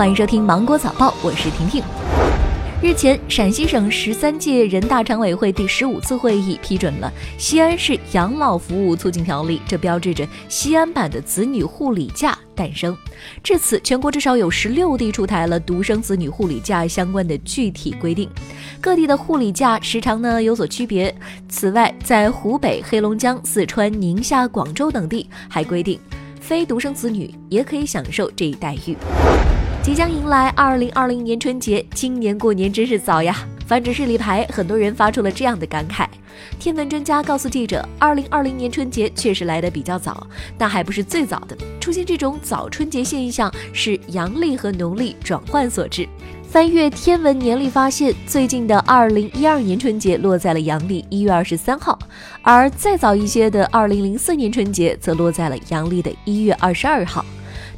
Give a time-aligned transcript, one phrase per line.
[0.00, 1.84] 欢迎收听《芒果早报》，我是婷婷。
[2.82, 12.96] 日前，陕西省十三届人大常委会第十五次会议批准了《西安市养老服务促进条例》，这标志着西安版的子女护理假诞生。
[13.42, 18.26] 至此，全国至少有十六地出台了独生子女护理假相关的具体规定，
[18.80, 21.14] 各地的护理假时长呢有所区别。
[21.46, 26.00] 此外，在湖北、黑龙江、四川、宁夏、广州等地还规定，
[26.40, 28.96] 非独生子女也可以享受这一待遇。
[29.82, 33.34] 即将迎来二零二零年春节，今年过年真是早呀！
[33.66, 36.06] 翻着日历牌，很多人发出了这样的感慨。
[36.58, 40.26] 天文专家告诉记者，二零二零年春节确实来得比较早，
[40.58, 41.56] 但还不是最早的。
[41.80, 46.06] 出现这种早春节现象，是阳历和农历转换所致。
[46.46, 51.98] 翻阅天文年历，发现最近的二零一二年春节落在了阳历一月二十三号，
[52.42, 57.24] 而再早一些的二零零四年春节则落在了阳历的一月二十二号。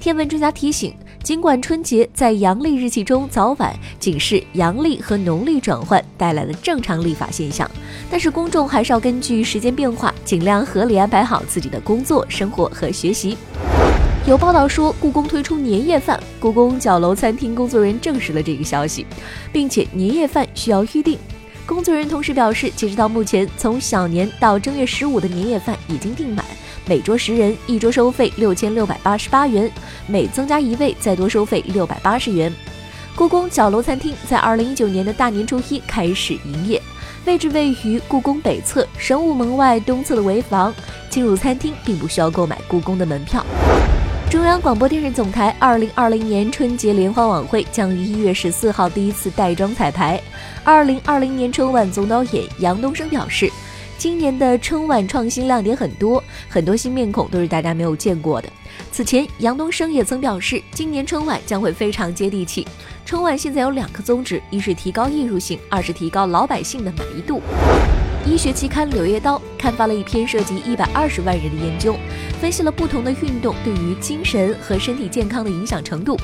[0.00, 0.94] 天文专家提醒。
[1.22, 7.70] 尽管春节在阳历日期中早晚仅是阳历和农历转换带来的正常历法现象，
[8.10, 13.36] 但是公众还是要根据时间变化，尽量合理安排好自己的工作、生活和学习。
[14.26, 19.06] 有报道说，故宫推出年夜饭，故宫角楼餐厅工作人员证实了这个消息，
[19.52, 21.18] 并且年夜饭需要预定。
[21.66, 26.44] 工作人员同时表示，截止到目前，从小年到正月十五的年夜饭已经订满。
[26.86, 29.70] 每桌十人，一桌收费六千六百八十八元，
[30.10, 32.52] 每增加一位再多收费六百八十元。
[33.14, 36.80] 故宫角楼餐厅在二零一九年的大年初一开始营业，
[37.24, 40.74] 位置位于故宫北侧神武门外东侧的围房。
[41.08, 43.44] 进入餐厅并不需要购买故宫的门票。
[44.30, 50.20] 中央广播电视总台二零二零年春节联欢晚会将于一月十四号第一次带妆彩排。
[50.62, 53.50] 二零二零年春晚总导演杨东升表示。
[53.98, 58.48] 今年的春晚创新亮点很多，很多新面孔都是大家没有见过的。
[59.00, 62.68] 此前，杨东升也曾表示，今年春晚将会非常接地气。
[63.06, 67.40] 春晚现在有两个宗旨，一是提高艺术性，二是提高老百姓的满意度。
[68.26, 71.96] 医学期刊《柳叶刀》刊发了一篇涉及一百二十万人的研究，
[72.42, 76.14] 分析了不同的运动对于精神和身体健康的影响程度。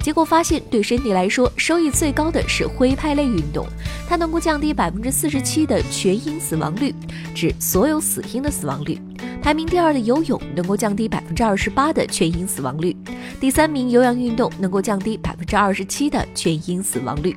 [0.00, 3.64] 结果发现，对身体来说收益最高的是挥拍类运动，
[4.08, 6.92] 它能够降低百分之四十七的全因死亡率，
[7.32, 8.98] 指所有死因的死亡率。
[9.42, 12.96] 排名第二的游泳能够降低百分之二十八的全因死亡率，
[13.40, 17.36] 第三名有氧运动能够降低百分之二十七的全因死亡率。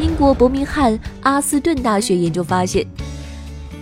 [0.00, 2.86] 英国伯明翰阿斯顿大学研究发现。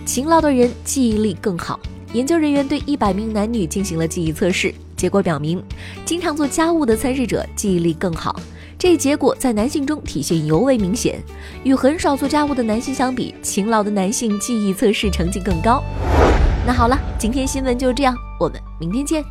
[0.05, 1.79] 勤劳的人记忆力更好。
[2.11, 5.63] 研究人员对一百名男女进行了记忆测试，结果表明，
[6.05, 8.39] 经常做家务的参试者记忆力更好。
[8.77, 11.19] 这一结果在男性中体现尤为明显，
[11.63, 15.81] 与很少做家务的男性相比，勤劳的男性记忆测试成绩更高。
[16.65, 19.21] 那好了，今天新闻就这样，我们明天见。